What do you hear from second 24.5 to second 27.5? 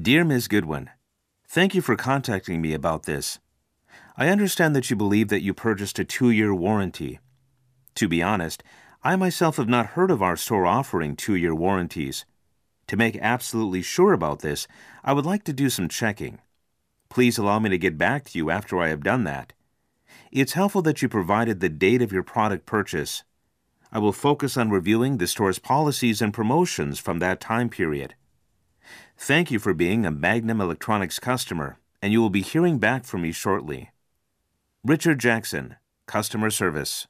on reviewing the store's policies and promotions from that